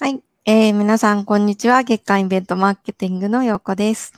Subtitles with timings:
[0.00, 0.22] はい。
[0.44, 1.82] えー、皆さん、こんにちは。
[1.82, 4.12] 月間イベントマーケティングのようこです。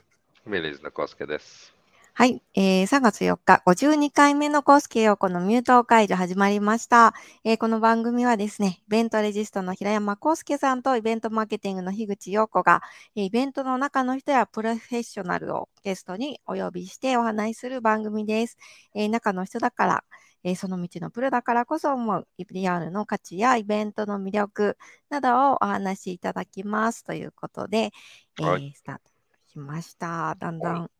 [0.44, 1.72] ミリーズのコウスケです。
[2.12, 2.42] はい。
[2.54, 7.14] えー、3月4日、52回目のコースケヨーコのミュート解除始まりました。
[7.44, 12.82] えー、この番組はですね、イベントレジストの平山コウスケさんとイベントマーケティングの樋口陽子が、
[13.16, 18.58] えーイベントの中の人やプロフェッショナルをゲストにお呼びしてお話しする番組です。
[18.94, 20.04] えー中の人だから、
[20.44, 24.78] えーその道のプロだからこそ思う PR の価値やイベントの魅力
[25.10, 27.90] などをお話しいただきますということで、
[28.38, 29.02] えーはいスタート
[29.48, 30.34] しました。
[30.38, 30.90] だんだん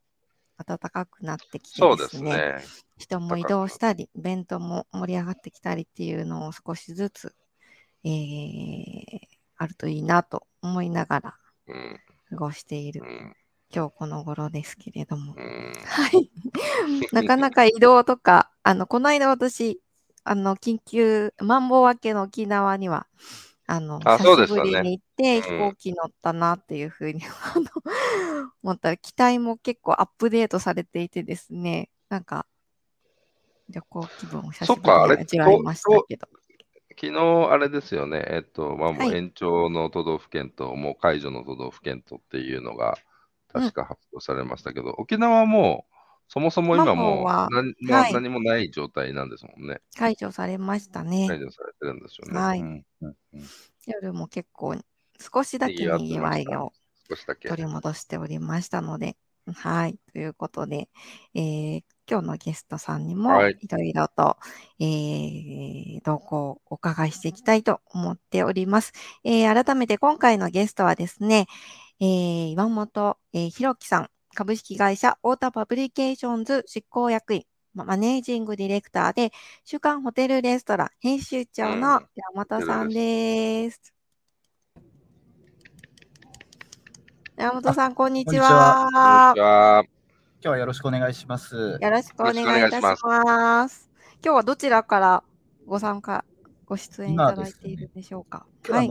[0.67, 2.37] 暖かくなってきてそうでですすね。
[2.37, 2.65] ね、
[2.99, 7.35] 人も移動したり、イベントも盛り上がってきたりっていうのを少しずつ、
[8.05, 9.21] えー
[9.63, 11.35] あるといいなと思いながら
[11.67, 12.01] うん。
[12.31, 13.37] 過ごしているうん。
[13.73, 15.35] 今日この頃ですけれども。
[15.37, 15.73] うん。
[15.85, 16.31] はい。
[17.13, 19.81] なかなか移動とか、あの、この間私、
[20.25, 23.07] あの、緊急、マンボウ明けの沖縄には、
[23.67, 27.21] あの、あ久しぶりに行って、うん飛行機乗ったなっていうふうに、
[27.55, 27.67] あの、
[28.65, 32.47] 思ったら、機体も結構アップデートされていてですね、なんか、
[33.69, 36.27] 旅行気分を久しぶりそっかあれに味わいましたけど。
[37.01, 38.25] 昨日、あれですよね。
[38.29, 42.99] えっと、まあ、もうはい延長の都道府県と、もう解除の都道府県とっていうのが、
[43.53, 45.95] 確か発表されましたけど、沖縄はもう、
[46.29, 49.81] そもそも今もはう何,、なはい何もない状態なんですもんね。
[49.97, 51.27] 解除されましたね。
[51.29, 52.39] 解除されてるんですよね。
[52.39, 53.45] はいうんうんうん
[53.87, 54.77] 夜も結構、
[55.19, 56.73] 少しだけにぎわいを。
[57.49, 59.17] 取り戻しておりましたので、
[59.53, 59.99] はい。
[60.13, 60.89] ということで、
[61.35, 64.37] えー今日のゲストさんにもはいいろいろと、
[64.81, 68.93] えー動向をお伺いしていきたいと思っております。
[69.25, 71.47] えー改めて今回のゲストはですね、
[72.03, 77.45] えー岩本、えー大輝さん、株式会社オータパブリケーションズ執行役員、
[77.75, 79.33] ま managing director で、
[79.65, 83.93] 週刊ホテルレストラン編集長のうん岩本さんです。
[87.37, 88.77] 岩本さん、こんにちは。
[88.79, 89.85] こんにちは。
[89.85, 91.79] 今日はよろしくお願いします。
[91.83, 93.91] よろしくお願いいたします。
[94.25, 95.23] 今日はどちらから
[95.67, 96.25] ご参加、
[96.65, 98.47] ご出演いただいているんでしょうか。
[98.71, 98.91] はい。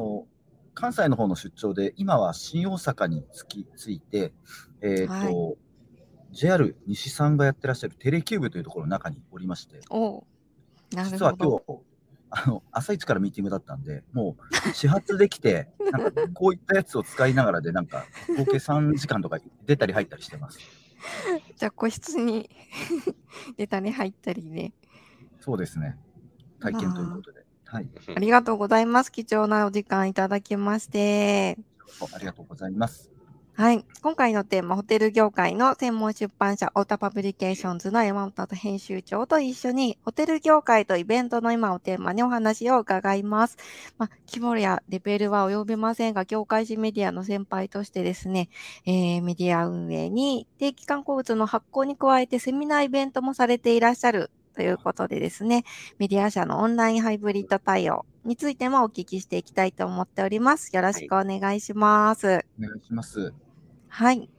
[0.79, 4.33] 関西の方の出張で、今は新大阪につきついて、
[4.81, 5.57] えっ、と、はい
[6.31, 10.23] JR 西さんがやってらっしゃるテレキューブというところの中におりまして、おう
[10.95, 11.35] なる実は。
[11.35, 11.63] 今日、
[12.29, 14.37] あの朝一からミーティングだったんで、も
[14.67, 18.05] う始発できて、 なんかこういったやつを使いながらで、なんか
[18.37, 20.59] 合計3時間とか出たり入ったりしてます。
[21.55, 22.49] じゃあ、個室に
[23.57, 24.73] 出たり入ったりね。
[25.39, 25.97] そうですね。
[26.59, 27.48] 体験ということで。
[27.71, 27.87] はい。
[28.15, 29.11] ありがとうございます。
[29.11, 31.57] 貴重なお時間いただきまして。
[32.13, 33.11] ありがとうございます。
[33.53, 33.85] はい。
[34.01, 43.57] 今回のテーマ、ホテル業界の専門出版社、オータパブリケーションズの岩本編集長と一緒に、ホテル業界とイベントの今をテーマにお話を伺います。
[43.97, 48.49] まあ、規模やレベルは及びませんが、業界人メディアの先輩としてですね、
[48.85, 55.63] えーメディア運営に定期刊行物の発行に加えてセミナーイベントもされていらっしゃるということでですね、
[55.99, 60.75] メディア社のオンラインハイブリッド対応についてもお聞きしていきたいと思っております。
[60.75, 62.45] よろしくお願いします。
[62.59, 63.33] お願いします。
[63.87, 64.29] はい。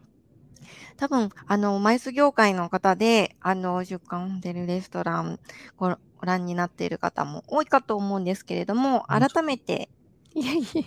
[0.98, 5.40] 多分、あの、マイス業界の方で、あの、週刊ホテルレストラン
[5.78, 9.88] ごご覧になっている方も多いかと思うんですけれども、改めて、
[10.34, 10.84] いやいや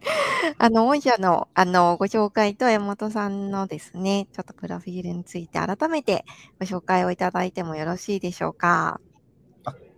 [0.58, 6.24] あの、御社の、あの、ご紹介と山本さんのですね、ちょっとプロフィールについて改めて
[6.60, 9.00] ご紹介をいただいてもよろしいでしょうか？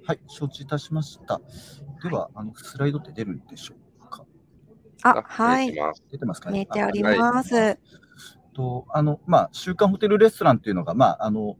[0.06, 1.40] はい、承知いたしました。
[2.02, 4.24] では、あのスライドって出るんでしょうか？
[5.02, 5.66] あ、はい。
[5.68, 6.58] 出てます出てますかね？
[6.60, 7.78] 出ております。
[8.52, 11.56] と、あの、まあ、週刊ホテルレストランっていうのが、まあ、あの、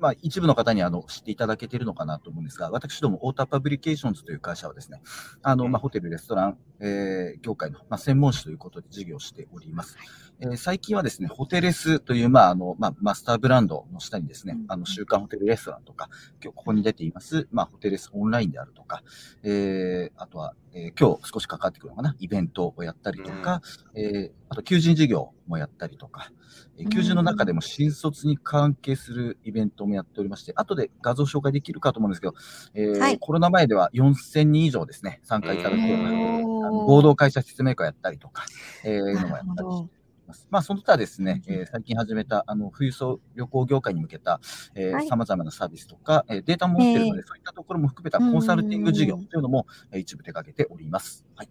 [0.00, 5.02] まあ、一部の方にあの知っていただけているのかなと思うんですが、私ども、オータパブリケーションズという会社はですね、
[5.42, 9.96] あの、まあ、ホテル、レストラン、えー業界の、まあ、専門誌ということで事業をしております。
[10.40, 16.08] えー最近はですね、ホテレスという、まあ、あの、まあ、マスターブランドの下にですねうん、あの、週刊ホテルレストランとか、
[16.42, 19.02] 今日ここに出ています、まあ、ホテレスオンラインであるとか、
[19.42, 23.62] えーあとは、えー今日少し関わってくるのかな、イベントをやったりとか、
[23.94, 26.30] えーあと、求人事業もやったりとか、
[26.78, 32.34] えー求人の中でも新卒に関係するイベントもやっておりまして、後で画像紹介できるかと思うんですけど、
[32.74, 33.18] えーはい。
[33.18, 38.44] コロナ前では4000人以上ですね、参加いただくような、合同会社説明会やったりとか、
[38.84, 39.92] えーいうのもやったりして。
[39.94, 39.99] ど。
[40.30, 40.46] ます。
[40.50, 44.40] まあ、その他ですね、うんえー最近始めた、あの、富裕層旅行業界に向けた、
[44.74, 51.24] えはいー、様々なサービスとか、えーデータも持っているので、えそういったところも含めたコンサルティング事業というのも、えー一部手掛けております。
[51.36, 51.48] はい。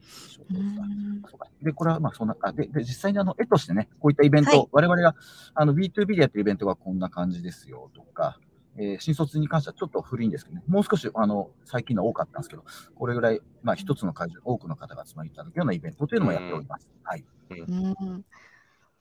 [1.62, 5.16] で、これはまあそんな、あで、で、実際にあの、絵としてね、こういったイベント、はい我々が、
[5.54, 8.40] あの、B2B でやってるイベントがこんな感じですよとか、
[8.78, 12.64] えー新卒に関してはちょっと古いんですけどね、もう少しあの最近のは多かったんですけど、
[12.96, 16.90] これぐらい、まあ、一つの会場に多くの方が集まりいただくようなイベントというのもやっております。
[17.04, 17.26] はい。
[17.50, 18.26] うん、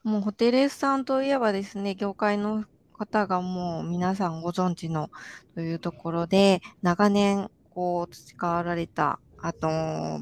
[0.03, 5.09] もうホテルエスさんといえばですね、業界の方がもう皆さんご存知の
[5.55, 9.67] というところで、長年こう培わられた、あと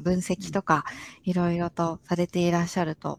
[0.02, 0.84] 分析とか
[1.24, 3.18] いろいろとされていらっしゃると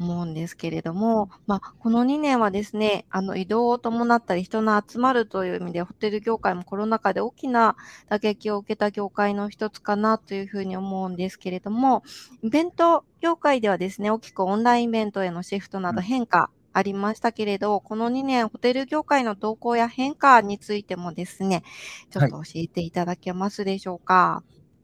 [0.00, 7.76] 思うんですけれども、まあ、この2年はですね、あの移動を伴ったり人の集まるという意味でホテル業界もコロナ禍で大きな
[8.08, 12.02] 打撃を受けた業界の一つかなというふうに思うんですけれども、
[12.42, 21.62] イベント業界ではですね、大きくオンラインイベントへのシフトなど変化ありましたけれど、この2年ホテル業界の動向や変化についてもですね、
[22.10, 24.42] ちょっと教えていただけますでしょうか？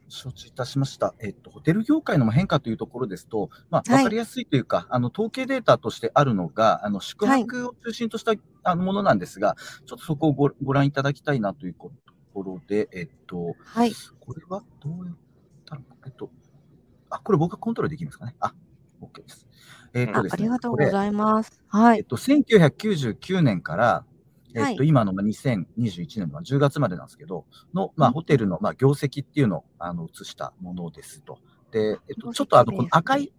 [0.08, 1.14] 承知いたしました。
[1.20, 8.32] えっと、ホテル業界の変化というところですと、まあ、はいわかりやすいというか、あの、統計データとしてあるのが、あの、宿泊を中心とした、
[8.64, 9.56] あのものなんですが、
[9.86, 11.90] ちょっとそこをごご覧いただきたいなというと
[12.34, 13.92] ころで、えっと、はい。
[14.20, 15.16] これはどうやっ
[15.64, 16.30] たのか、えっと、
[17.10, 18.34] あ、これ僕がコントロールできますかね。
[18.40, 18.54] あ、
[19.00, 19.46] OK です。
[19.94, 21.60] えっあとですね、ありがとうございます。
[21.68, 21.98] はい。
[21.98, 24.04] えっと、1999年から、
[24.58, 24.88] えっと、はい。
[24.88, 28.14] 今のまあ2021年の10月までなんですけど、の、まあ、うん。
[28.14, 31.38] ホテルのまあ業績っていうのをあの映したものですと。
[31.70, 33.32] で、えっと、ちょっとあの、この赤い、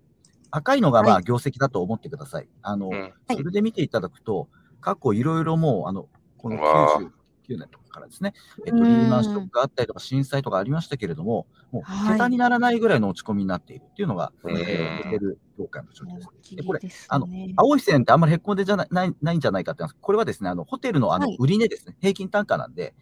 [0.52, 1.18] 赤いのがまはい。
[1.20, 2.48] あ業績だと思ってください。
[2.62, 2.90] あの、
[3.32, 4.48] それで見ていただくと、
[4.82, 6.08] 過去いろいろもう、あの、
[6.38, 7.12] このうわ99
[7.58, 8.34] 年とかからですね、
[8.66, 12.14] えっと、うんリーマンショックがあったりとか、震災とかありましたけれども、もうはい。
[12.14, 14.58] 桁にならないぐらいの落ち込みになっているっていうのが、うん。
[14.58, 16.56] えーホテル業界の状況です。
[16.56, 16.80] でこれ
[17.10, 17.54] あのね。
[17.58, 21.38] 青い線ってあんまりへっこんでじゃないないないんじゃないかってこれはですね、あのホテルのあのはい。
[21.40, 22.94] 売値ですね、平均単価なんで、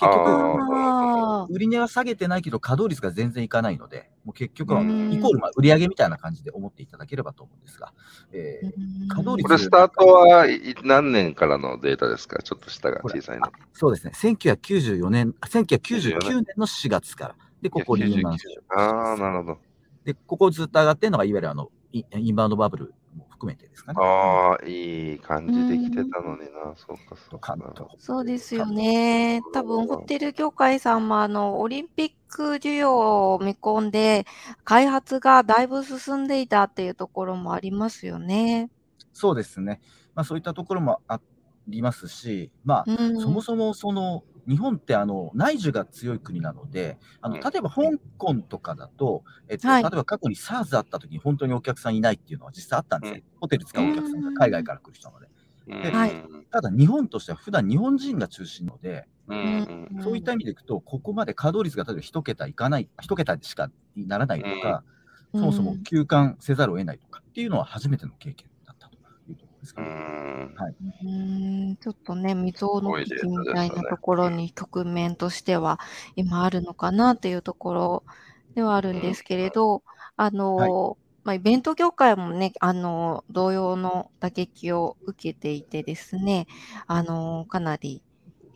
[0.00, 5.12] 結あ局、あ売値は下げてないけど、稼働率が全然いかないので、もう結局はうん。
[5.12, 7.92] イコールまあ売上みたいな感じで思っていただければと思うんですが、
[8.32, 13.46] えーー稼働率これ、スタートはい何年からのデータですかちょっと下が小さいの。
[13.46, 13.50] あ。
[13.74, 19.58] そうですね、1994年、あ1999年の4月から、で、ここリーマンショックああ、なるほど。
[20.04, 22.90] で、ここずっと上がってるのが、いわゆるあのイインバウンドバブルも
[23.40, 24.00] 含めてですかね。
[24.02, 26.74] ああ、いい感じできてたのにな。
[26.76, 27.56] そうか、そうか。
[27.98, 29.40] そうですよね。
[29.54, 34.26] 多分、ホテル業界さんも、あの、オリンピック需要を見込んで、
[34.64, 38.70] 開発がだいぶ進んでいたっていうところもありますよね。
[39.14, 39.80] そうですね。
[40.14, 41.20] まあそういったところもあ
[41.66, 43.20] りますし、まあ、うん。
[43.20, 47.40] そもそもその日本ってあの内需が強い国なので、あのうん。
[47.40, 47.82] 例えば香
[48.18, 49.82] 港とかだと、えっとはい。
[49.82, 53.22] 例えば過去に SARS あった時に本当にお客さんいないっていうのは実際あったんですね。
[53.40, 55.28] ホテル使うお客さんが海外から来る人なので。
[55.68, 55.92] うん。
[55.94, 59.06] はいただ日本としては普段日本人が中心なので、
[60.02, 64.82] そういった意味でいくと、ここまで稼働率が例えば1桁いかない、1桁でしかならないとか、
[65.32, 68.49] そもそも休館せざるを得ないとかっていうのは初めての経験
[69.60, 69.90] ですかうね。
[69.90, 70.54] ん
[71.02, 75.78] うん、ちょっとね、未曾有の危機みたいなところに局面としては
[76.16, 78.04] 今あるのかなというところ
[78.54, 79.82] ではあるんですけれど、
[80.16, 86.46] あの、まあ、イベント業界もね、あの、同様の打撃を受けていてですね、
[86.86, 88.02] あの、かなり、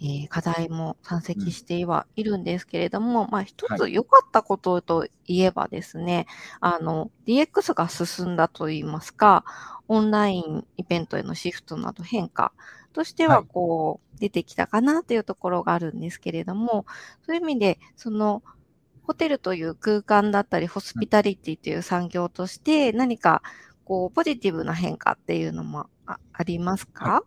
[0.01, 6.27] えー課題も山積してはいるんですけれども、まあ、一はつ良かったことといえばですね、
[6.61, 9.45] あの、DX が進んだといいますか、
[9.89, 12.53] オンラインイベントへのシフトなど変化
[12.93, 13.47] としては、はい。
[13.49, 16.87] こう、出てきたかなというところがあるんですけれども、
[17.27, 18.43] そういう意味で、その、
[19.03, 23.43] ホテルという空間だったり、ホスピタリティという産業として、何か、
[23.85, 27.23] こう、ポジティブな変化っていうのもあありますか、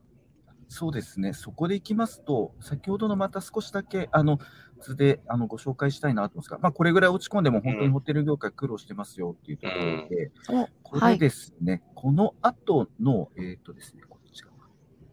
[0.69, 4.39] そうですね、そこでいきますと、先ほどのまた少しだけ、あの、
[4.79, 11.19] 図であのご紹介したいなと思うんですが、まあ、これぐらい落ち込んでも本当にホテル業界苦労してますよっていうところで、おこれはい。
[11.19, 14.53] ですね、この後の、えっ、とですね、こっち側。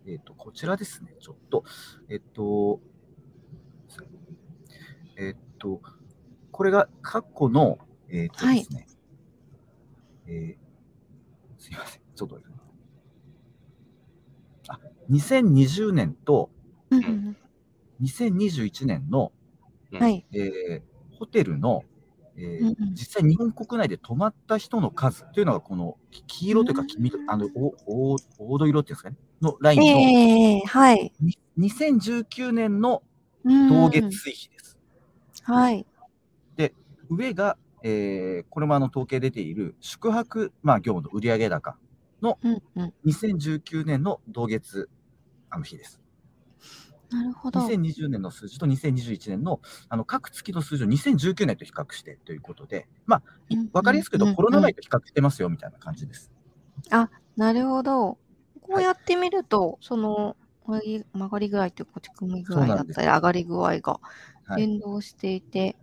[0.07, 1.65] えっ、と、こちらですね、ちょっと、
[2.09, 2.81] えっ、と、
[5.17, 5.81] えっ、と、
[6.51, 8.87] これが過去の、えっ、とですね、
[10.27, 10.65] えー
[11.65, 12.39] すいません、ちょっと
[15.11, 16.51] 2020年と
[16.91, 17.37] うんうん
[18.03, 19.33] 2021年の、
[19.93, 20.27] うんはい。
[20.33, 20.83] えー
[21.17, 21.85] ホテルの、
[22.37, 28.25] えー実際日本国内で泊まった人の数というのがこのき黄色というか黄緑あのおお黄
[28.59, 31.13] 土色っていうんですかねのラインの、ええはい。
[31.21, 33.03] に2019年の
[33.45, 34.77] うん同月推比です。
[35.43, 35.87] はい。
[37.11, 41.77] 上が、えーこれもあの統計出ている宿泊、まあ、業務の売上高
[42.43, 42.95] うんうん。
[43.07, 44.89] 2019年の同月
[45.51, 46.01] あの日です。
[47.11, 47.61] なるほど。
[47.61, 56.31] 2020年の数字と2021年のあの各月の数字を2019年と比較してということで、まあ、いうんわかりやすく言うと、うんコロナ前と比較してますよみたいな感じです。
[57.37, 58.19] なるほど。
[58.61, 64.01] こうやってみると、その、曲がり曲がり具合というか落ち込み具合だったり、上がり具合が
[64.47, 65.77] はい、連動していて、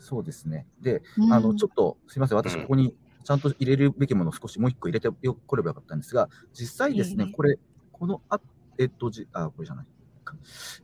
[0.00, 0.66] そうですね。
[0.80, 2.94] で、うんあの、ちょっと、すみません、私、うんここに
[3.24, 7.58] ちゃんと入れるべきものを少しもう一個入れてよこればよかったんですが、実際ですね、これ、
[7.92, 8.40] この、あ、
[8.78, 9.86] えっと、じあ、これじゃない。
[10.24, 10.36] か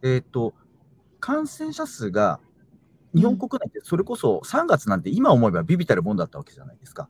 [0.03, 0.55] えっと、
[1.21, 2.41] 感染者数が、
[3.15, 7.09] 日本国内ってそれこそ3月なんて今思えばビビたるもんだったわけじゃないですか。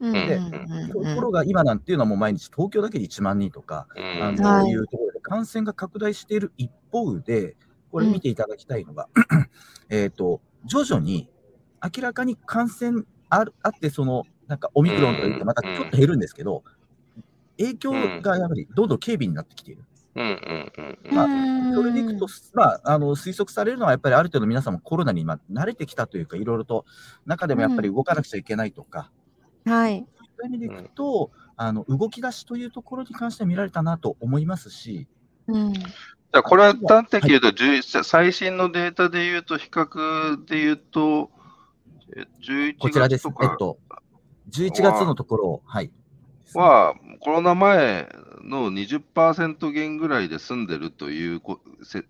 [0.00, 7.56] うんでうんうんとうんころが今なんていうのはもう毎日東京だけで1万人とか、うんあの、はいいうところで感染が拡大している一方で、
[7.90, 9.08] これ見ていただきたいのが、
[9.88, 11.30] えっと、徐々に
[11.82, 16.64] 明らかに感染あるあって、その、なんかオミクロンとか言ってまたちょっと減るんですけど、
[17.58, 17.92] 影響
[18.22, 19.84] がやはりどんどん軽微になってきている。
[20.14, 21.28] うんうんうんうんまあう
[21.70, 26.86] んそれでいくと、まあ、あの推測されるのは、やっぱりある程度皆さんもコロナに今慣れてきたというか、いろいろと
[27.26, 29.10] 中でもやっぱり動かなくちゃいけないとか、
[29.64, 30.06] はい。
[30.18, 35.06] そういう意味でいくと、あの動き出しというところに関しては見られたなと思いますし、
[35.46, 35.72] うん。
[35.72, 41.30] じゃあ、これは端的に言うと、11最新のデータで言うと、比較で言うと、え11
[42.78, 43.28] こちらです。
[43.28, 43.78] えっと、
[44.50, 45.90] 11月のところを、はい。
[46.54, 48.08] は、コロナ前
[48.42, 52.04] の20%減ぐらいで済んでるというこせ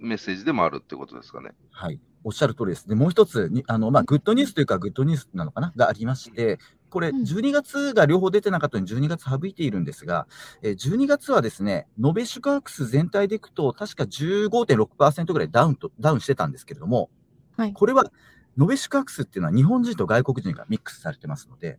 [0.00, 1.50] メッセージでもあるってことですかね。
[1.70, 2.00] はい。
[2.24, 2.88] おっしゃる通りです。
[2.88, 6.58] で、もう一つに、あの、まあ、グッドニュースというか、グッドニュースなのかながありまして、
[6.90, 10.26] これ、うん12月が両方出てなかったのに12月省いているんですが、
[10.62, 17.10] えー12月はですね、延べ宿泊数全体でいくと、確か15.6%ぐらいダウンと、ダウンしてたんですけれども、
[17.56, 18.10] はいこれは、
[18.58, 21.78] 延べ宿泊数っていうのは日本人と外国人がミックスされてますので、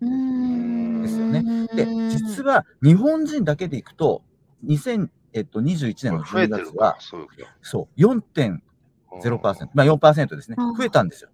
[0.00, 4.22] うんですよねで、実は日本人だけでいくと、
[4.66, 5.44] 2021
[5.74, 10.74] 年の12増えてるか月は、、そういうことそう、4.0%、うんまあ4%ですねうん。
[10.74, 11.30] 増えたんですよ。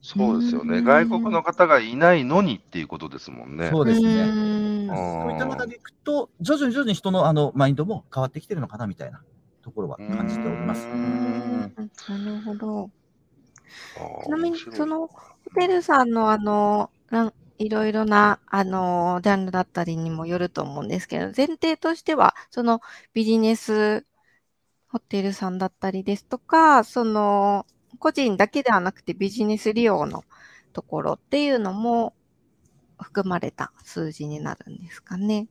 [0.00, 0.78] そうですよね。
[0.78, 3.68] うん外国の方がいないのにっていうことですもんね。
[3.70, 4.26] そうですね。
[4.88, 9.22] そういった中でいくと、徐々に徐々に人のあのマインドも変わってきてるのかなみたいな
[9.62, 10.86] ところは感じております。
[10.86, 11.68] な
[12.24, 12.90] るほど。
[14.22, 22.80] ちなみにそのホテルさんのあの、なんいろいろな、あの、ジャンルだったりにもよると思うんですけど、前提としては、その
[23.14, 24.06] ビジネス
[24.88, 27.66] ホテルさんだったりですとか、その、
[27.98, 30.24] 個人だけではなくてビジネス利用の
[30.72, 32.14] ところっていうのも
[33.00, 35.48] 含まれた数字になるんですかね。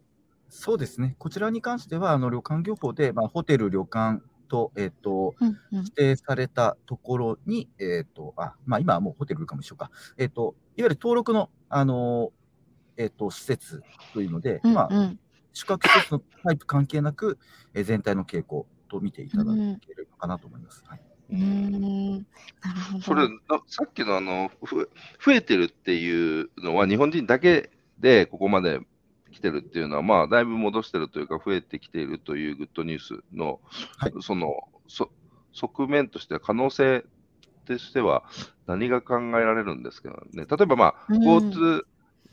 [0.50, 1.16] そうですね。
[1.20, 9.92] こちらに関しては、あの旅館業法で、まあ、ホテル、旅館と、えっ、と、うんうん指定されたところに、えっ、と、あ、まあ今はもうホテルかもしようか。
[10.18, 12.32] えっ、と、いわゆる登録の、あの、
[12.98, 15.14] えっ、と、施設というので、うんうんまあ、
[15.54, 17.38] 宿泊施設のタイプ関係なく、
[17.74, 20.84] えー全体の傾向と見ていただければかなと思います。
[20.88, 21.02] はい、
[21.32, 23.04] うーんなるほど。
[23.04, 23.36] それな
[23.68, 24.90] さっきのあのふ
[25.24, 28.80] 増えてるっていうのは、日本人だけでここまで
[29.38, 33.60] 来てるっていうのは、まあ、だいぶ戻してるというか、増えてきているというグッドニュースの、
[33.98, 34.56] はいその
[34.88, 35.12] そ
[35.54, 37.06] 側面としては、可能性
[37.66, 38.24] としては、
[38.68, 41.84] 何が考えられるんですけどね、例えば、まあ、うん GoTo、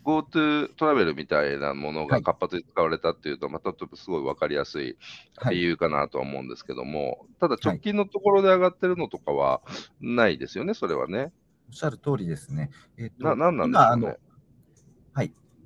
[0.04, 4.98] GoTo トラベルみたいなものはいが活発に使われたっていうと、まあ、例えばすごい分かりやすい
[5.36, 9.62] はい理由かなとは思うんですけども、ただ直近のところで上がってるのとかは
[10.00, 11.32] ないですよね、それはね。
[11.68, 12.70] おっしゃる通りですね。
[12.98, 14.18] えっ、と、な、なんなんでし今、あのょうね。、はい。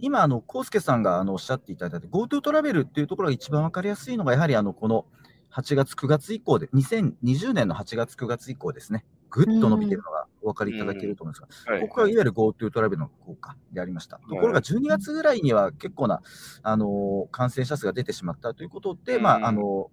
[0.00, 5.06] 今、あの、コウスケさんがあのおっしゃっていただいた GoTo トラベルっていうところが一番わかりやすいのが、やはりあの、この
[5.50, 9.04] 8月、9月以降で、2020年の8月、9月以降ですね。
[9.30, 14.20] ぐっと伸びてるのがお分かりいただけると思うんですが、はいここがいわゆる GoTo トラベルの効果でありました。
[14.28, 16.22] ところが12月ぐらいには結構な、
[16.62, 19.90] あのー感染者数が出てしまったということで、うんまあ、あの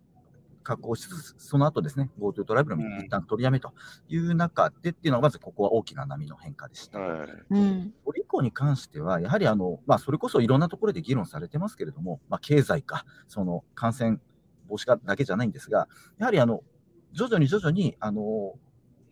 [0.65, 3.73] 確保しつつ、その後ですね、GoTo トラベルも一旦取りやめと
[4.09, 6.99] いう中でっていうのが、まずここは大きな波の変化でした。
[6.99, 7.93] はいうん。
[8.03, 14.19] これ以降に関しては、やはりあの、まあ、それこそいろんなところで議論されてますけれども、まあ、経済か、その感染
[14.67, 16.61] 防止かだけじゃないんですが、やはりあの
[17.13, 18.53] 徐々に徐々にあの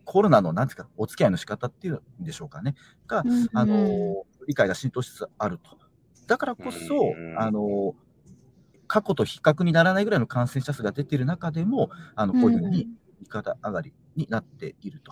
[0.04, 2.74] コロナのなんていうか、お付き合いの仕方っていうんでしょうかね、
[3.06, 3.22] が、
[3.54, 5.78] あの理解が浸透しつつあると。
[6.26, 7.94] だからこそうん、あの
[8.94, 12.86] 過去と比較にならないぐらいの感染者数が出ている中でも、あのこういうふうに
[13.18, 15.10] 右肩上がりになっていると。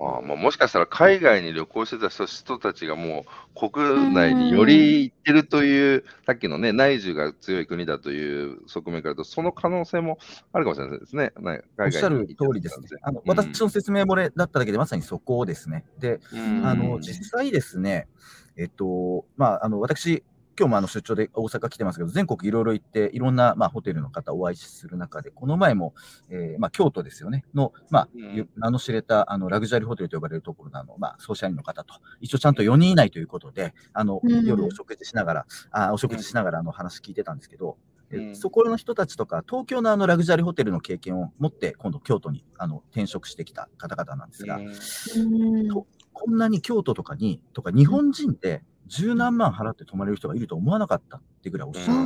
[0.00, 3.24] ああまあ、もしかしたら海外に旅行してた人人たちがも
[3.56, 10.18] う国内により行ってるという、さっきのね、内需が強い国だという側面からと、その可能性も
[10.52, 11.32] あるかもしれないですね。
[11.40, 12.86] ねおっしゃる通りですね。
[13.02, 15.84] あの私の説明漏れだっただけで、まさにそこですね。
[15.98, 18.06] で、うんあの実際ですね、
[18.56, 20.22] えっと、まあ、あの私、
[20.58, 25.94] 今日もあの出張で大阪来てますけど、全国いろいろ行って、いろんな、まあ、ホテルの方お会いする中で、この前も、
[26.30, 28.48] えーまあ、京都ですよね、の、まあ、うん。
[28.56, 34.46] 名の知れたあのラグジュアリーホテルと呼ばれるところのあの、まあ、ソーシャルの方と、一応ちゃんと4人以内ということで、あのうん。
[34.46, 37.76] 夜お食事しながら、あお食事しながらあの話聞いてたんですけど、
[38.34, 44.60] そこの人たちとか、東京のあのラグジュアリーホテルの経験を持って、今度京都にあの転職してきた方々なんですが、
[46.12, 51.98] こんなに京都とかに、とか日本人で十何万払って泊まれる人がいると思わなかったってぐらいおっしゃる。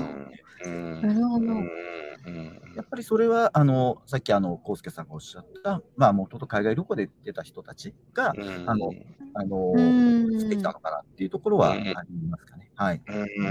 [0.65, 1.03] うん。
[1.03, 1.45] なるほど。
[1.47, 2.61] うん。
[2.75, 8.65] やっぱりそれは、あの、さっきあの、康介さんがおっしゃった、まあ、もともと海外旅行で出た人たちが、うん。
[8.71, 8.93] あの
[9.35, 10.41] あの、うん。
[10.41, 11.95] してきたのかなっていうところはあうんり
[12.29, 12.71] ますかね。
[12.75, 13.03] はい。
[13.07, 13.43] うう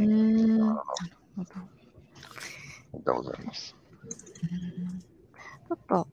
[0.00, 0.04] ん。
[0.04, 0.58] ん。
[0.58, 0.74] なる
[1.36, 1.50] ほど。
[1.60, 1.64] あ
[2.94, 3.74] りがとうございます。
[5.68, 6.08] ちょっと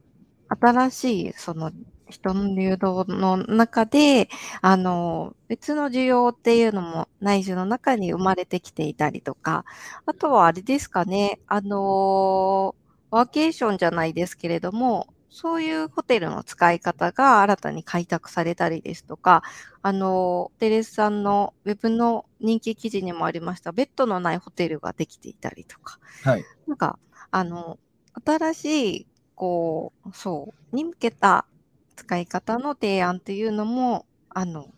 [0.60, 1.70] 新しいその
[2.14, 4.28] 人の流動の中で、
[4.62, 9.64] あの、別の需要っていうのも内需の中に生まれてきていたりとか、
[10.06, 12.74] あとはあれですかね、あの、
[13.10, 19.42] ワーケーションじゃないですけれども、そういうホテルの使い方が新たに開拓されたりですとか、
[19.82, 26.44] あの、テレスさんのウェブの人気記事にもありました、ベッドのないホテルができていたりとか、はい。
[26.68, 26.98] なんか、
[27.32, 27.78] あの、
[28.24, 31.46] 新しい、こう、そう、に向けた
[31.96, 34.68] 使い方の提案っていうのも、あの、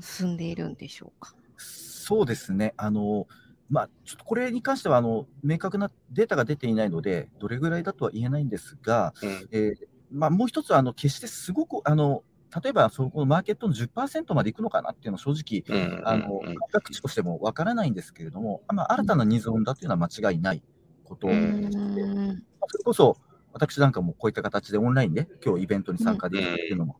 [0.00, 1.34] 進んでいるんでしょうか？
[1.56, 2.74] そうですね。
[2.76, 3.26] あの、
[3.68, 9.74] まあ、ちょっとこれに関しては、あの、明確なデータが出ていないので、どれぐらいだとは言えないんですが、うんえー
[10.10, 12.24] まあ、もう一つ、あの、決してすごく、あの、
[12.62, 20.62] 例えば、そこのマーケットの10%までいくのかなっていうのは正直、うんあの、感覚値としてもわからないんですけれども、まあ、新たなニーズを生んだというのは間違いない
[21.04, 21.62] ことうで、ん。
[21.62, 23.16] まあそれこそ、
[23.52, 26.96] 私なんかもこういった形でオンラインで今日イベントに参加できるっていうのも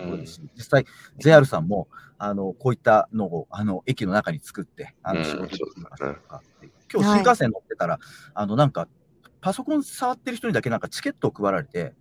[0.00, 0.86] そうですし、実際、
[1.18, 6.42] JR さんも、あの、こういったのを、あの、駅の中に作って、あの、うん仕事できそうまですねとか、
[6.92, 7.98] 今日新幹線乗ってたら、
[8.34, 8.88] あの、なんか、
[9.40, 11.92] パソコン触ってる人にだけなんかチケットを配られて、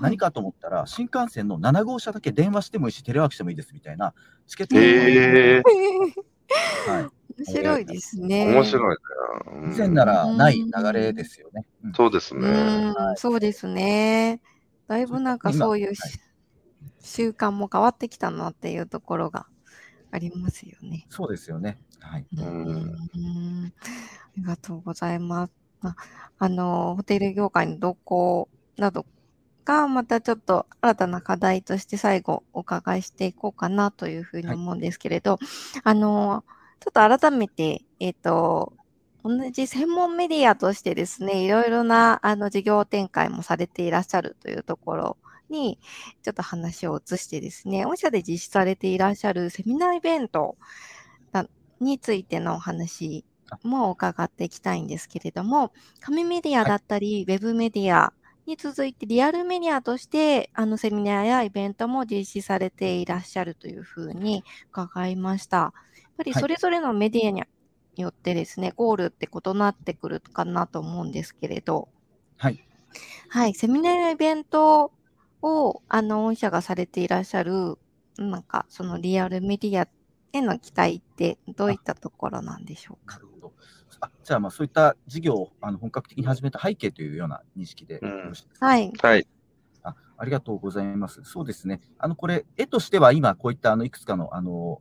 [0.00, 4.14] 何かと思ったら、新幹線の7号車だけ電話してもいいし、テレワークしてもいいですみたいな
[4.46, 5.62] チケットを配られて
[6.88, 7.19] はい。
[7.46, 8.46] 面白いですね。
[8.52, 9.72] 面白いな。
[9.74, 11.64] 以前ならない流れですよね。
[11.84, 12.90] うんそうですうね。
[12.90, 14.40] ん、そうですね。
[14.86, 16.12] だいぶなんかそういうしはい
[17.02, 19.46] 習慣も変わってきたなっていうところが
[20.10, 21.06] ありますよね。
[21.08, 21.78] そうですよね。
[22.00, 22.26] はい。
[22.36, 23.70] うんあ
[24.36, 25.52] りがとうございます。
[25.82, 25.96] あ
[26.38, 29.06] あの、ホテル業界の動向など
[29.64, 35.38] が、またちょっと新たな課題として最後お伺いしていこうかなというふうにはい思うんですけれど、
[35.84, 36.44] あの、
[36.80, 38.72] ちょっと改めて、えっ、と、
[39.22, 45.16] 同じ専門メディアとしてですね、いろいろなあの事業展開もされていらっしゃるというところ
[45.50, 45.78] に、
[46.22, 50.56] ちょっと話を移してですね、御社で実施されていらっしゃるセミナーイベント
[51.32, 51.46] な
[51.80, 53.24] についてのお話
[53.62, 58.14] も伺っていきたいんですけれども、紙メディアだったり、ウェブメディア
[58.46, 65.74] に続いてリアルメディアとして、あのセミナーやイベントも実施されていらっしゃるというふうに伺いました。
[66.20, 67.42] やっぱりはいそれぞれのメディアに
[67.96, 71.88] よってですね、ゴールって異なってくるかなと思うんですけれど、
[72.36, 72.64] はい。
[73.28, 74.92] はい、セミナーやイベント
[75.42, 77.78] を、あの、御社がされていらっしゃる、
[78.18, 79.88] なんか、そのリアルメディア
[80.32, 83.16] への期待ってどういったところなんでしょうか？
[83.16, 83.52] なるほど。
[84.00, 88.92] あじゃあ、まあ、そういった事業をあの本格的に始めた背景というような認識でようんろしいですか、はい。
[89.02, 89.26] はい。
[89.82, 91.20] あありがとうございます。
[91.24, 91.80] そうですね。
[91.98, 94.80] あの、これ、絵としては今、こういったあのいくつかのあの、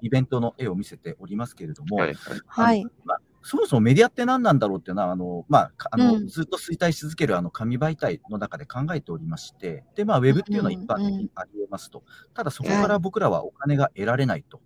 [0.00, 2.16] イベントの絵を見せておりますけれども、はい。
[2.46, 2.84] はい。
[3.04, 6.28] まあ、そもそもメディアって何なんだろうっていうのは、あのまあかあのうん。
[6.28, 14.60] ずっと衰退し続けるあの紙媒体の中で考えておりまして、でまあ、ウェブっていうのは一般的にありえますと、ただそこから僕らはお金が得られないと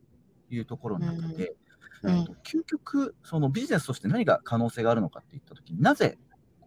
[0.50, 1.54] いうところの中で、
[2.02, 2.18] うん。
[2.18, 6.18] えっと究極、そのビジネスとして何が可能性があるのかっていったときになぜ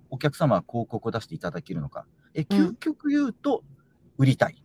[0.10, 3.63] お客様は広告を出していただけるのか、え究極言うと、
[4.17, 4.63] 売りたい、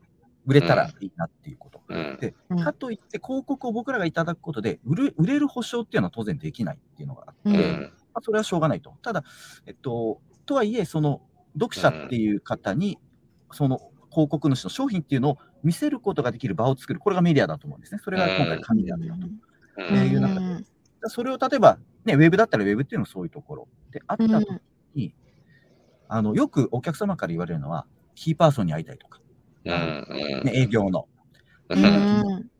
[0.51, 1.81] 売れたらいいなっていうこと。
[1.89, 2.19] うん。
[2.21, 2.61] でうん。
[2.63, 7.55] かといって、広告を僕らがいただくことで売る、売れる保証っていうのは当然できないっていうのがあって、うん。
[7.55, 8.95] うんまあ、それはしょうがないと。
[9.03, 9.25] ただ、
[9.67, 11.23] えっと、とはいえ、その
[11.55, 12.99] 読者っていう方に、
[13.53, 13.79] その
[14.11, 18.01] 広告主の商品っていうのを見せることができる場を作る、これがメディアだと思うんですね。
[18.03, 19.27] それが今回紙であるよと。
[19.27, 19.97] うん。
[19.97, 20.65] えいう中で
[21.05, 23.69] それを例えば、ね、ウェブだったらウェブっていうのはそういうところ。
[23.93, 24.31] であったうん。
[24.31, 24.61] とき
[24.95, 25.15] に、
[26.09, 29.20] あのよくお客様から言われるのは、キーパーソンに会いたいとか、
[29.65, 31.09] ね、営業の。
[31.69, 31.83] ううん。
[31.83, 32.51] ん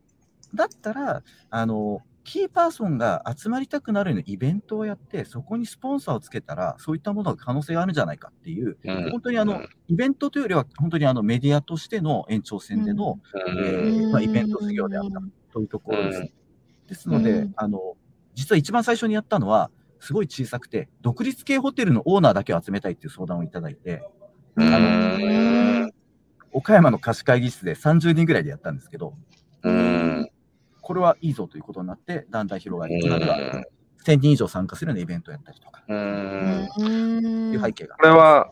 [0.53, 9.11] だったら、あの、キーパーソンが集まりたくなるようなイベントをやって、そこにスポンサーをつけたら、そういったものが可能性があるんじゃないかっていう、うん。
[9.11, 13.65] 本当にあの、イベントというよりは、本当にあのメディアとしての延長線での、うん。
[13.65, 16.19] えーまあ、イベント事業であったというところです。
[16.21, 16.33] ね
[16.87, 17.53] ですので、うん。
[17.55, 17.95] あの、
[18.35, 24.03] 実は一番最初にやったのは、すごい小さくて、独立系ホテルのオーナーだけを集めたいっていう相談をいただいて、
[24.55, 25.90] うん
[26.53, 29.13] 岡山の貸し会議室で30人ぐらいでやったんですけど、
[29.63, 30.29] うん。
[30.81, 33.37] これはいいぞということになって、だんだん広がり、今では
[34.05, 36.69] 1000人以上参加するようなイベントをやったりとか、うーん。
[36.77, 37.11] うん
[37.53, 37.95] いう背景が。
[37.95, 38.49] これは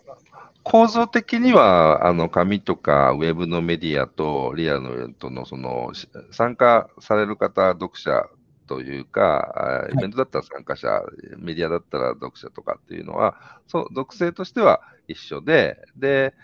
[0.63, 8.25] 構造的には、あの、紙とかウェブのメディアとリアルのイベントの、その、し参加される方、読者
[8.67, 11.01] というか、あイベントだったら参加者、
[11.37, 16.35] メディアだったら読者とかっていうのは、そう、属性としては一緒で、で、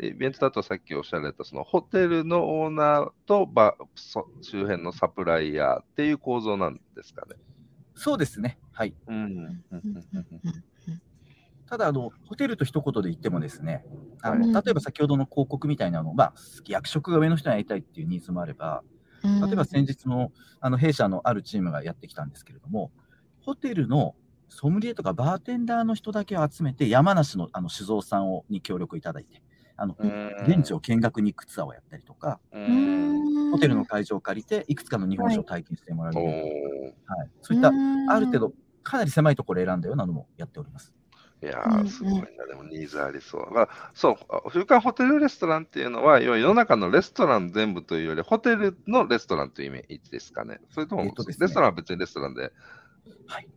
[0.00, 7.36] イベントだとさっきおっしゃられた、そのホテルのオーナーとばそ周辺のサプライヤーっていう構造なんですかね。
[7.94, 8.58] そうですね。
[8.72, 8.94] はい。
[9.06, 9.14] うん。
[9.16, 10.62] うんうんうん
[11.68, 13.86] ただあの、ホテルと一言で言ってもですね、
[14.20, 16.34] あはいの例えば先ほどの広告みたいなの、まあ、
[16.66, 18.82] 役職が上の人に会いたいっていうニーズもあれば、
[19.24, 22.90] うん例えば先日のあの弊社のあるチームがやってきたんですけれども、
[23.40, 24.16] ホテルの
[24.48, 29.42] ソムリエとかバーテンダーの人だけを集めて、山梨のあの酒造さんをに協力いただいて、
[29.76, 30.34] あのうん。
[30.46, 36.42] 現地を見学に行くツアーをやったりとか、ホテルの会場を借りて、いくつかの日本酒を体験してもらうおイベンー。
[37.06, 38.10] ト、はい、そういったうん。
[38.10, 40.92] ある程度、かなり狭いところを選んだようなのもやっております。
[41.42, 43.50] いやー、すごいな、でもニーズありそう。
[43.52, 50.60] まあ、そう、週刊ホテルレストランっていうのは、要は世の中のレストラン全部というより、ホテルのレストランというイメージですかね。
[50.70, 51.46] それとも、えっとですね。
[51.46, 52.52] レストランは別にレストランで。
[53.26, 53.48] はい、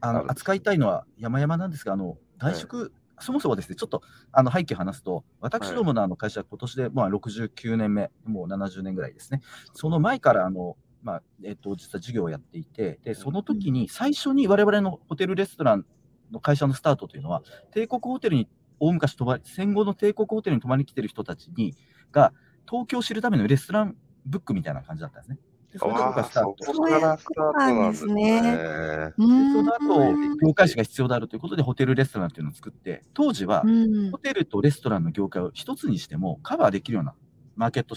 [0.00, 4.02] あの扱いたいのは山々なんですが、あの外食、そもそもですね、ちょっと
[4.32, 9.40] あの背景を話すと、私どものあの会社、今年でまあ69年目、もう70年ぐらいですね、
[9.74, 15.84] その前からあの、まあえっと実は事業をやっていて、でその時に最初に我々のホテルレストラン
[16.30, 18.48] の会社のスタートというのは、帝国ホテルに
[18.80, 21.74] 大昔泊まり、戦後の帝国ホテルに泊まりに来てる人たちに
[22.12, 22.32] が、
[22.68, 25.38] 東京を知るためのレストランブックみたいな感じだったんですね。
[25.72, 28.42] でそのところああ、がスタートそこからスタートなんですね。
[28.42, 34.10] でその後、業界誌が必要であるということで、ホテルレストランというのを作って、当時は、うん。
[34.10, 37.14] ホテルとレストランの業界を一つにしてもカバーできるような
[37.56, 37.96] マーケット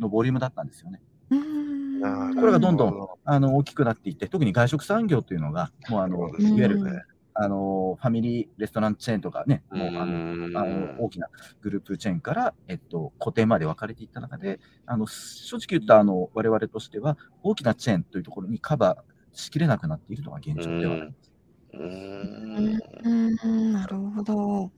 [0.00, 1.00] のボリュームだったんですよね。
[1.30, 7.02] これがどんどんあの大きくなっていって、特に外食産業というのが、もうあのいわゆるうん
[7.38, 11.28] あのファミリーレストランチェーンとかね、もうあの大きな
[11.60, 21.32] グループチェーンから、えっと、固定まで分かれていった中で、あの正直言ったあの我々としては、大きなチェーンというところにカバーしきれなくなっているのが現状ではあります。
[21.74, 22.80] うーん。
[23.04, 23.72] うん。
[23.72, 24.70] なるほど。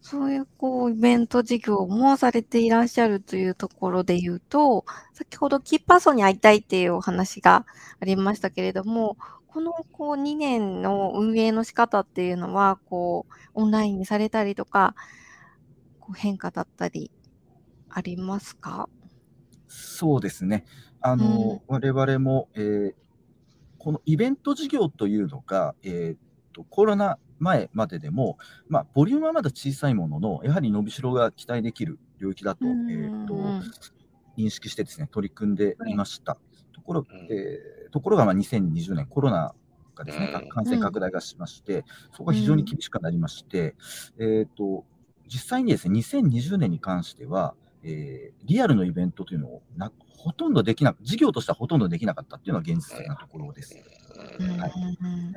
[0.00, 7.66] そういうこうイベント事業もされていらっしゃるというところで言うと、先ほどキーパーソンに会いたいっていうお話が
[7.98, 9.16] ありましたけれども、
[9.56, 14.94] このこう2年の運営の仕方っていうのは、こうオンラインにされたりとか、
[15.98, 17.10] こう変化だったり
[17.88, 18.90] ありますか？
[19.66, 20.66] そうですね。
[21.00, 22.94] あの、我々も、えー
[23.78, 28.36] このイベント事業というのが、えーとコロナ前まででも、
[28.68, 33.34] まあ、ボリュームはまだ小さいものの、やはり伸びしろが期待できる領域だと,、えーと
[34.36, 36.34] 認識してですね、取り組んでいました。
[36.34, 36.40] と
[36.86, 37.26] ころうん。
[37.30, 39.54] えーところがまあ2020年、コロナ
[39.94, 40.48] がですね、うん。
[40.48, 43.74] 感染拡大がしまして、そこが非常に厳しくなりまして、
[44.18, 44.84] えーと
[45.28, 53.82] 実際にですね、2020年に関しては、えーリアルのイベントというのをなほとんどできなく、事業としてはほとんどできなかったっていうのが現実的なところです。
[54.38, 54.60] うん。
[54.60, 54.72] はい。
[55.00, 55.32] うん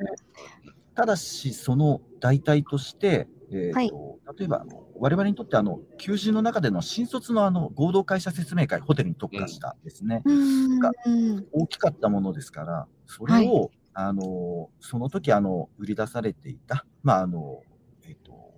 [0.94, 10.78] ただし、その代替として、えーと例えば、あの我々にとってあの、求人の中での新卒のあの合同会社説明会、ホテルに特化したですね、うん。
[10.78, 17.62] がうん大きかったものですから、それを、あのその時あの売り出されていた、まああの
[18.06, 18.54] えっと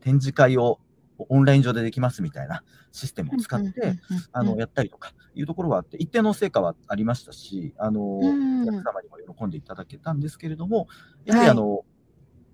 [0.00, 0.80] 展示会を
[1.18, 3.98] オンライン上でできますみたいなシステムを使って、
[4.32, 8.62] あのやったりとかいうところはあって、一定の成果はありましたし、あのうん。
[8.62, 10.88] お客様にも喜んでいただけたんですけれども、
[11.24, 11.84] やはりあの、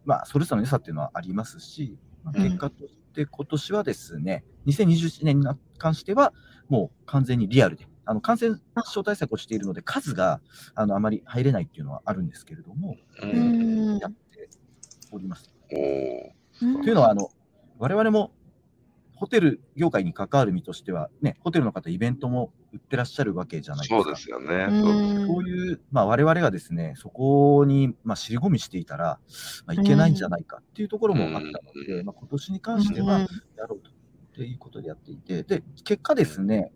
[0.04, 2.44] まあ、それぞれの良さっていうのはありますし、まあうん。
[2.44, 5.46] 結果として今年はですね、2021年に
[5.78, 6.32] 関しては、
[6.68, 8.56] もう完全にリアルで、あの感染
[8.90, 10.40] 症対策をしているので、数が
[10.74, 13.96] あのあまり入れないっていうのはあるんですけれども、ううん。
[13.96, 14.48] んやって
[15.10, 15.50] おります。
[15.68, 17.30] というのは、あの
[17.78, 18.32] 我々も
[19.20, 24.02] ホテル業界に関わる身としては、ね、ホテルの方、イベントも売ってらっしゃるわけじゃないですか。
[24.02, 24.66] そうですよね。
[24.70, 29.20] うんそういう、まあ、我々がですね、そこに、まあ、尻込みしていたら、
[29.66, 31.52] まあ、いけないんじゃないかっていうところもあったの
[31.86, 33.26] で、うんまあ、今年に関してはや
[33.68, 33.90] ろうと。
[33.90, 33.92] っ
[34.32, 36.72] ていうことでやっていて、で、結果ですね、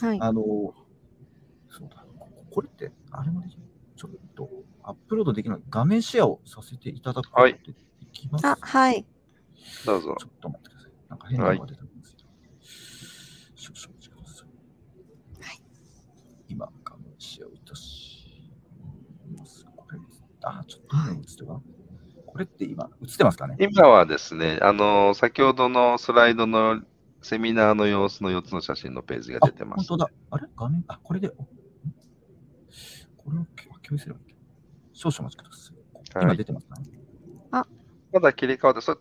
[0.00, 0.18] はい。
[0.20, 0.42] あの、
[1.70, 3.48] そうだ、ここれって、あれもで
[3.96, 4.50] ちょっと、
[4.82, 7.72] アップロードできない、画面シェアをさせていただくことはいで
[8.12, 9.06] きますあ、はい。
[9.84, 10.24] どうぞち。
[10.24, 10.75] ょっと待ってください。
[11.08, 12.28] なんか変なのが出てきますけど。
[13.54, 14.48] 少々お待ちください。
[15.42, 15.62] はい
[16.48, 18.52] 今、画面シェアをいたし
[19.36, 19.66] ます。
[19.76, 19.98] これ、
[20.42, 21.60] あ、ちょっと今映っては。
[22.26, 23.56] これって今、映ってますかね？
[23.58, 26.82] 今はですね、あの、先ほどのスライドの
[27.22, 29.80] セミナーの様子の4つの写真のページが出てます。
[29.80, 30.10] あ本当だ。
[30.30, 30.46] あれ？
[30.56, 31.46] 画面、あ、これで、こ
[33.32, 33.46] れを共
[33.92, 34.34] 有すればいい
[34.92, 35.76] 少々お待ちください。
[36.18, 36.24] はい。
[36.24, 36.86] 今出てますかね？
[38.12, 38.98] まだ切り替わって、そ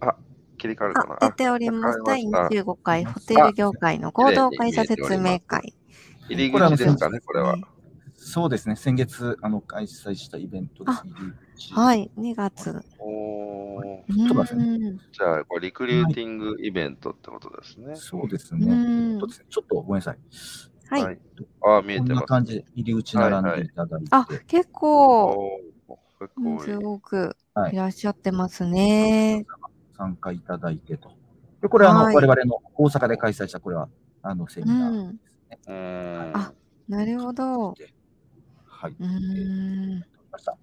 [0.00, 0.16] あ、
[0.58, 2.00] 切り替わるかなあ、出ております。
[2.04, 5.74] 第わかりました25回ホテル業界の合同会社説明会。
[6.28, 7.56] 入り口ですかね、これは。
[8.14, 8.76] そうですね。
[8.76, 10.98] 先月、あの、開催したイベントです。
[10.98, 12.84] あ入り口はい、2月。
[12.98, 14.04] お
[15.12, 17.92] じゃあ、これリクルーティングイベントってことですね。
[17.92, 18.74] うそうですね。
[18.74, 20.18] んそうですねちょっとごめんなさい。
[20.88, 21.02] はい。
[21.04, 21.18] はい
[21.62, 22.22] あ、見えこんてます。
[22.22, 24.08] な感じで入り口並んでいただいて。
[24.10, 29.46] あ、結構、おー結構人数多くはいいらっしゃってますね。
[29.98, 31.10] 参加いただいてと。
[31.60, 33.88] で、これはあの、はい我々の大阪で開催した、これは、
[34.22, 34.92] あの、セうミナー。
[34.92, 35.08] ん。
[35.08, 36.52] うーんあ
[36.88, 37.74] なるほど。
[38.64, 38.96] はい。
[38.98, 39.06] うー
[39.96, 40.04] ん。
[40.30, 40.56] ました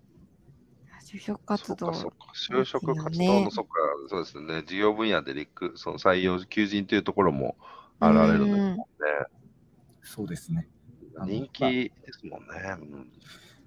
[1.06, 1.94] 就職活動そうか、。
[1.94, 2.18] そうか。
[2.34, 3.72] 就職活動の、そっか、
[4.08, 4.64] そうですね。
[4.66, 7.58] 事業分野でリク、その採用、求人というところも
[8.00, 8.84] あられるんですもんね。
[10.02, 10.70] そうですね。
[11.26, 12.48] 人気ですもんね。
[12.80, 13.12] うんい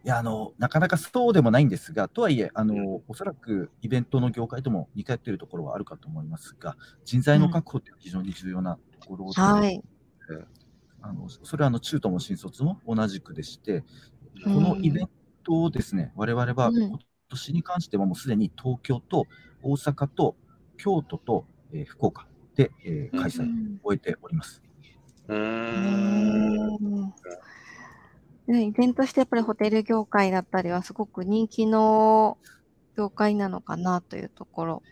[0.08, 9.82] や、あの、なかなかそうでもないんですが、とはいえ、あの、おそらくイベントの業界とも似通っているところはあるかと思いますが、人材の確保って非常に重要なところで、はい。
[11.00, 13.84] あのそれはあの中途も新卒も同じくでして、
[14.46, 14.54] うん。
[14.54, 15.08] このイベン
[15.44, 16.74] トをですね、我々はうん。
[16.76, 19.26] 今年に関してはもうすでに東京と
[19.62, 20.36] 大阪と
[20.78, 24.62] 京都と、えー福岡で、えー開催うんを終えております。
[25.28, 27.12] うん
[28.48, 32.38] んねイベントしてやっぱりホテル業界だったりはすごく人気の
[32.96, 34.82] 業界なのかなというところ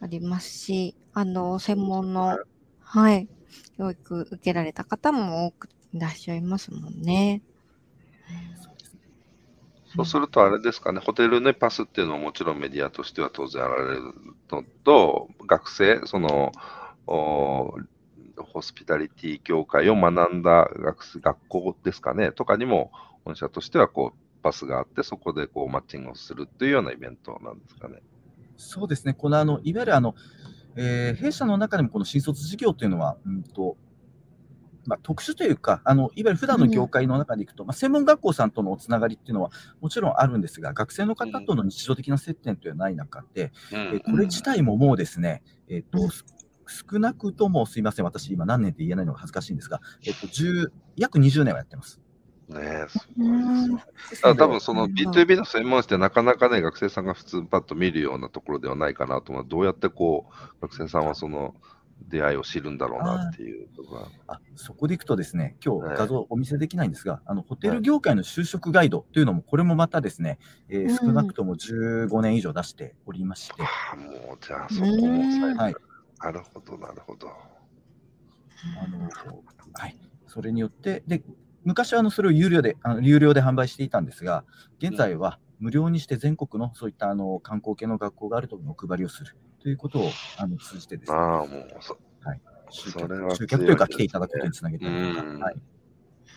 [0.00, 2.38] ありますし、あの、専門の、
[2.80, 3.28] はい、
[3.78, 7.42] 教育受けられた方も多くいらっしゃいますもんね。
[9.94, 14.02] そうでするとあれですかね、ホテルね、パスっていうのはもちろんメディアとしては当然あられる
[14.50, 16.52] のと、学生、その、
[17.06, 17.78] お
[18.42, 22.90] ホスピタリティ業界を学んだ学生学校ですかね、とかにも、
[23.24, 28.00] 本社としてはこう、パスがあって、そこでこうマッチングをするっていうようなイベントなんですかね。
[28.56, 30.14] そうですね、このあのいわゆるあの、
[30.76, 33.76] えー弊社の中でもこの新卒事業というのは、うんと
[34.86, 43.78] まあ、特殊というか、あのいわゆる普段の業界の中でいくと、まあ、専門学校さんとのおつながりっていうのはもちろんあるんですが、学生の方との日常的な接点というのはない中で、うん。
[43.78, 46.24] えーこれ自体ももうですね、えーとうんす
[46.66, 52.00] 少なくともすいません、私、今何年って言えないのが恥ずかしいんですが、えっと 10約20年はやってます。
[52.48, 53.76] ねえ、すうごい
[54.10, 59.44] です多分そのうん B2B の専門誌ってなかなかね、学生さんが普通パッと見るようなところではないかなと思う。
[59.46, 61.54] どうやってこう、学生さんはその
[62.08, 64.08] 出会いを知るんだろうなっていうところが。
[64.28, 75.74] あそこでいくとですね、今はい日画像お見せできないんですが、あのホテル業界の就職ガイドというのも、これもまたですね、えーうん少なくとも15年以上出しておりまして、ああ、もうじゃあそこもさはい
[76.20, 77.28] なるほど、なるほど。
[78.82, 79.08] あの
[79.74, 81.22] はい、それによって、で
[81.64, 84.44] 昔はあのそれを有料であの有料で販売していたんですが、
[84.78, 89.36] 現在は無料にして全国のそういったあの観光系の学校があるところにお配りをする。
[89.62, 91.96] ということをあの通じてですね、ああ、もうそ、
[92.70, 95.54] 集それは客集客というか来ていただくことにつなげているとか、うんはい、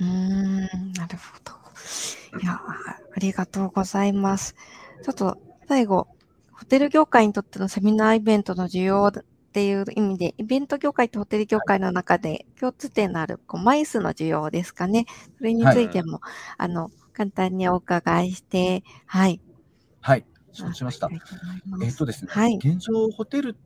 [0.02, 2.40] うーん、なるほど。
[2.42, 4.56] いや、ありがとうございます。
[5.04, 5.38] ちょっと
[5.68, 6.08] 最後、
[6.52, 9.12] ホテル業界にとってのセミナーイベントの需要
[9.50, 15.08] っていう意味で、イベント業界とホテル業界の中で共通点のあるこう枚数の需要ですかね。
[15.40, 16.22] それについても、
[16.58, 19.42] あの、簡単にお伺いして、はい。
[20.02, 21.10] はい、承知しました。
[21.84, 22.58] えっとですね、はい。
[22.58, 23.58] 現状、ホテル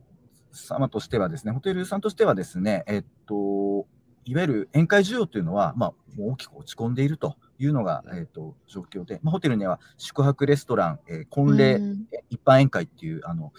[0.52, 3.86] 様としてはですね、ホテルさんとしてはですね、えっと、
[4.24, 13.52] いわゆる宴会需要というのは、まあ、大きく落ち込んでいるというのが、えっと、状況で、まあ、ホテルには宿泊レストラン、えー婚礼、うんえ一般宴会っていう、あの、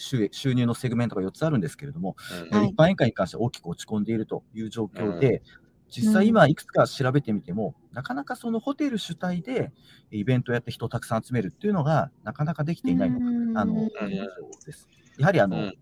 [0.00, 2.16] 収収入のセグメントが4つあるんですけれども、
[2.48, 5.42] 一般宴会に関しては大きく落ち込んでいるという状況で、
[5.90, 9.72] 実際今いくつか調べてみても、なかなかそのホテル主体で
[10.10, 13.86] イベントをやって人をたくさん集めるっていうのがなかなかできていないのがあの、うん。
[13.86, 14.26] 現状
[14.64, 14.88] です。
[15.18, 15.74] やはりあの、うん。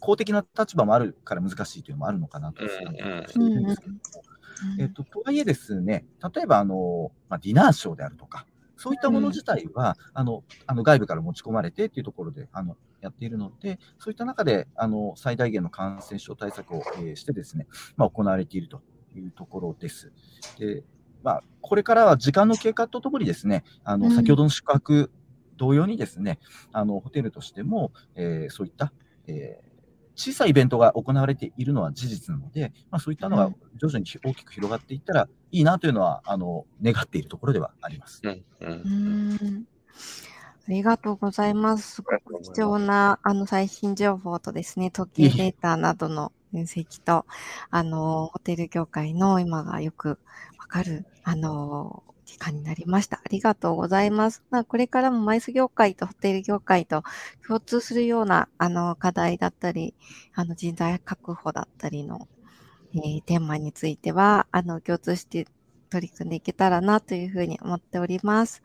[0.00, 4.00] 公的な立場もあるから難しいというのもあるのかなとうんしてうんいるんですけども、
[4.78, 18.82] えっと、とはいえですね、例えばあの、まあ、ディナーショーであるとか、そういったもの自体は、あのあの外部から持ち込まれてっていうところであのやっているので、そういった中であの最大限の感染症対策を、えーしてですね、まあ、行われていると
[19.14, 20.12] いうところです。
[20.58, 20.84] で
[21.22, 25.10] まあ、これからは時間の経過とともにですね、あうんの先ほどの宿泊
[25.56, 26.38] 同様にですね、
[26.72, 28.92] あのホテルとしても、えーそういった、
[29.26, 29.68] えー
[30.20, 38.20] 小さいイベントが行われているのは事実なので、まあ、そういったのが徐々に大きく広がっていったらいいなというのは、あの願っているところではあります。
[38.24, 39.64] うんううん
[40.68, 41.96] りがとうございます。
[41.96, 47.26] すごく貴重なあの最新情報とですね、 統計データなどの分析と、
[47.70, 50.18] あの、ホテル業界の今がよく
[50.58, 53.16] わかる、あの、実かになりました。
[53.18, 54.42] ありがとうございます。
[54.50, 57.02] まあ、これからもマイス業界とホテル業界と
[57.46, 59.94] 共通するようなあの課題だったり、
[60.34, 62.28] あの人材確保だったりの、
[62.94, 65.46] えーテーマについては、あの共通して
[65.90, 68.62] 取り組んでいけたらなというふうに思っております。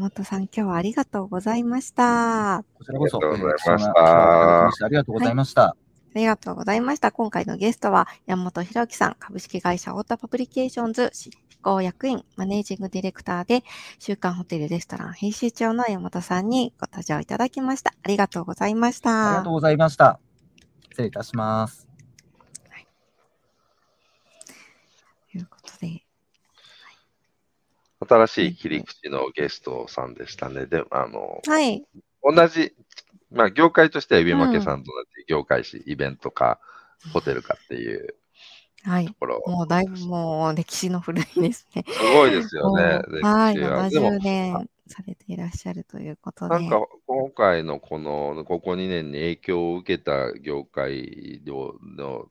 [0.00, 2.56] はい、岩本さん、今日はありがとうございました。
[2.56, 5.76] あこちらこそ、ありがとうございましたありがとうございました。
[6.14, 7.12] りがとうございました。
[7.12, 11.30] 今回のゲストは岩本大輝さん、株式会社オータパブリケーションズ執
[11.62, 13.62] 行役員、 managing director で、
[13.98, 17.92] 週刊ホテルレストラン編集長の岩本さんにご登場いただきました。
[18.02, 19.52] ありがとうございましたありがとう。
[19.52, 20.18] ございました。
[20.90, 21.86] 失礼いたします。
[25.30, 26.04] ということで、
[28.08, 30.66] 新しい切り口のゲストさんでしたね。
[30.66, 31.84] で、あの、はい。
[32.22, 32.74] 同じ、
[33.30, 36.60] まあ、業界としては、指負けさんと同じ業界誌、イベントか、
[37.12, 38.14] ホテルかっていう
[38.84, 39.14] はい。
[39.46, 41.84] もうだいぶもう歴史の古いですね。
[41.86, 43.02] すごいですよね。
[43.22, 43.54] はい。
[43.54, 46.54] 歴史はでも70年されていらっしゃるということで。
[46.54, 52.28] なんか今回のこのここ2年に影響を受けた業界の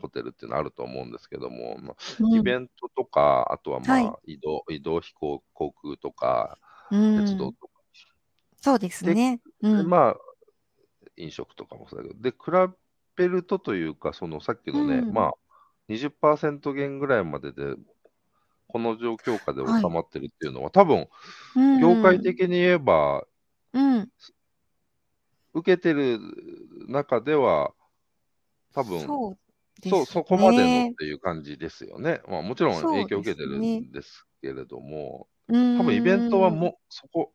[0.00, 6.58] ホテルっていうのあると思うんですけども、まあうんイベントとか、あとはまあ、はい移動移動飛行航空とか、
[6.90, 7.78] うん鉄道とか、
[8.60, 9.40] そうですね。
[9.62, 9.88] うん。
[9.88, 10.16] まあ、
[11.16, 12.74] 飲食とかもそうだけど、で、比
[13.16, 15.34] べるとというか、そのさっきのね、うんまあ、
[15.88, 17.74] 20%減ぐらいまでで、
[18.68, 21.08] この状況下で収まってるっていうのは、多分、
[21.56, 21.80] うん。
[21.80, 23.26] 業界的に言えば、
[23.72, 24.10] うん。
[25.54, 26.18] 受けてる
[26.88, 27.72] 中では、
[28.74, 29.38] 多分そう
[29.80, 32.20] ですそこまでのねっていう感じですよね。
[32.28, 35.78] まあ、もちろん影響を受けてるんですけれども、うん。
[35.78, 37.32] 多分イベントはもう、そこ、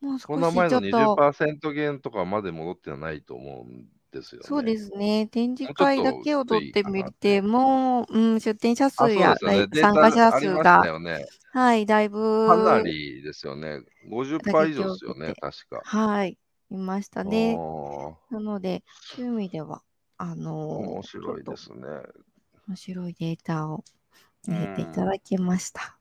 [0.00, 4.46] もう少この前のしちょっと、20%減とかまで戻ってはないと思うんですよね。
[4.46, 5.26] そうですね。
[5.28, 9.66] 展示会だけを取ってみても、うん、出店者数やね。
[9.72, 11.26] 参タ加者数が、よね。
[11.52, 13.80] はい、だいぶ、かなりですよね。
[14.08, 15.80] 50%以上ですよね、確か。
[15.84, 16.38] はい、
[16.70, 17.56] いましたね。
[17.58, 18.84] あなので、
[19.16, 19.82] そういう意味では、
[20.18, 21.80] あーのー面白いですね。
[21.80, 21.88] と
[22.68, 23.84] 面白いデータを
[24.46, 25.96] 入れていただきました。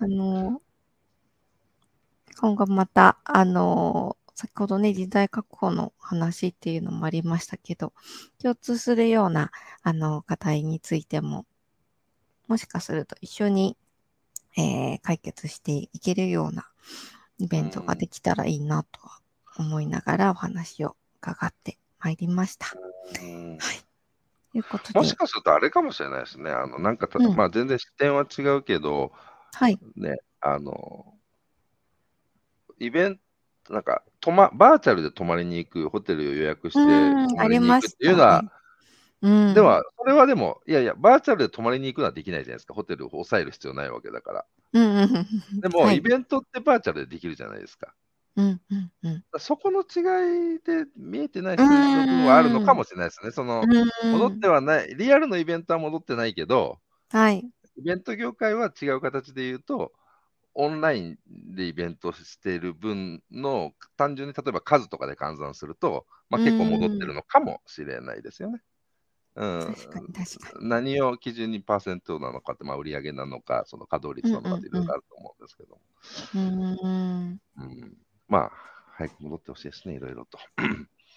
[0.00, 0.70] あうんのー
[2.40, 7.92] 今後また、あのー先ほどね、人材確保の話っていうのもありましたけど、
[8.40, 9.50] 共通するような、
[9.82, 11.44] あの、課題についても、
[12.48, 13.76] もしかすると一緒に、
[14.56, 16.70] えー解決していけるような
[17.38, 19.20] イベントができたらいいなとは
[19.58, 22.68] 思いながらお話を伺ってまいりました。
[23.22, 26.50] うんということでも、しかするとあれかもしれないですね。
[26.50, 29.12] あの、なんかた、うんまあ全然視点は違うけど、
[29.52, 29.78] はい。
[29.96, 31.14] ね、あの、
[32.78, 33.22] イベント、
[33.70, 38.42] なんか、泊ま、バーチャルで泊まりに行くホテルを予約してうん泊まりに行くっていうのは、
[39.22, 39.54] うん。
[39.54, 42.74] では、それはでも、いやいや、バーチャルで泊まりに行くのはできないじゃないですか。
[42.74, 44.44] ホテルを抑える必要ないわけだから。
[44.72, 45.60] うんうんうん。
[45.60, 47.94] でも、はいイベントってバーチャルでできるじゃないですか。
[48.36, 49.24] うんうんうん。
[49.38, 53.30] そこの違いで見えてない部分はあるのかもしれないですね。
[53.30, 56.78] その、うん戻ってはない、リアルのイベントは戻ってないけど、
[57.10, 57.38] はい。
[57.76, 59.92] イベント業界は違う形で言うと、
[60.54, 61.18] オンライン
[61.54, 68.62] でイベントしている分の単純に例えば数とかで換算すると、まあ、結構戻ってるのかもしれないですよね。
[69.36, 75.78] うん、確かに確か何を基準にパーセントなのかって、まあ、売上なのか、その稼働率なのかっていろいろあると思うんですけど、
[76.34, 76.40] に。
[76.40, 77.40] うん。
[77.56, 77.96] うん
[78.28, 78.52] まあ、
[78.96, 80.38] 早く戻ってほしいですね、いろいろと。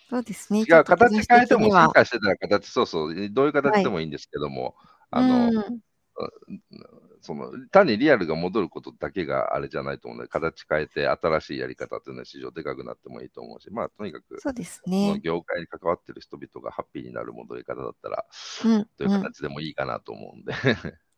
[0.10, 0.60] そうですね。
[0.60, 4.76] 違う、形変えても、は進化してたら形、そうそう、どういう形でもいいんですけども、
[5.10, 5.80] あの、うん
[7.24, 15.22] その単にリアルが戻ることだけがあれじゃないと思うので、形変えて新しいやり方っていうのは市場でかくなってもいいと思うし、まあ、とにかく、そうですね。
[15.24, 18.26] 業界に関わってる人々がハッピーになる戻り方だったら、
[18.64, 18.90] うん。
[18.98, 20.54] といううん形でもいいかなと思うんで。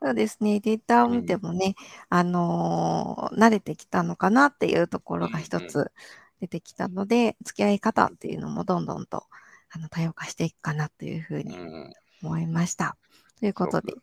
[0.02, 0.60] そうですね。
[0.60, 1.76] データを見てもね、
[2.10, 5.92] あのー慣れてきたのかなっていうところが一つ
[6.40, 9.26] 出てきたので、付き合い方っていうのもどんどんと
[9.72, 12.98] あの多様化していくかなというふううにん、思いました。
[13.40, 13.96] ということで、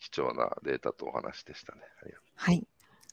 [0.00, 1.82] 貴重なデータとお話でしたね。
[2.34, 2.66] はい。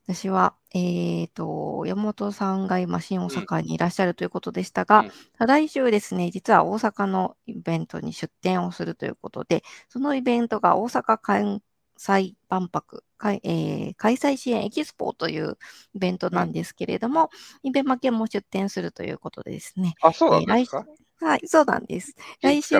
[0.07, 5.11] 私は、えっ、と、山本さんが今、新大阪にいらっしゃるということでしたが、うん
[5.47, 11.61] 来週ですね、実は大阪のイベントに出展をするということで、そのイベントが大阪関
[11.97, 15.57] 西万博、かいえー開催支援エキスポという
[15.93, 17.29] イベントなんですけれども、
[17.63, 19.93] イベマケも出展するということでですね。
[20.03, 20.85] うあ、そうなんですか、
[21.19, 22.15] はい、そうなんです。
[22.41, 22.75] 来週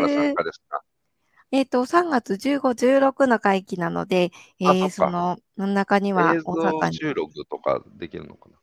[1.52, 6.98] えっ、と、3月15、16の会期なので、えーあその真ん中には映大阪に。
[6.98, 8.58] 像収録とかできるのかな？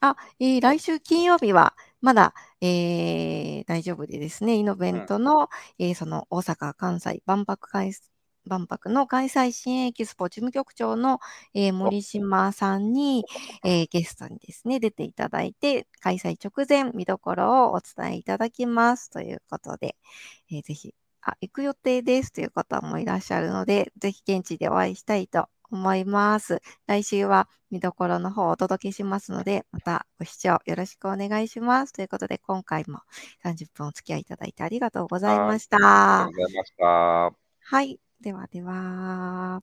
[0.00, 7.92] あ、えー来週金曜日はまだ、えー大丈夫でですね、イノベントの、えーその大阪・関西万博開
[8.46, 11.20] 万博の開催支援エキスポ事務局長の、
[11.54, 13.24] えー、森島さんに、
[13.64, 19.96] えー、ゲストにですね、出ていただいて、開催直前見どころをお伝えいただきますということで、
[20.50, 20.94] えー、ぜひ、
[21.24, 26.60] あ、行く予定ですという方もいらっしゃるので、ぜひ現地でお会いしたいと思います。
[26.86, 31.92] 来週は見どころの方をお届けしますので、またご視聴よろしくお願いします。
[31.92, 33.00] ということで、今回も
[33.42, 35.76] 30分お付き合いいただいてありがとうございました。
[35.76, 37.32] ありがとうございました。
[37.60, 37.98] はい。
[38.20, 39.62] ではでは。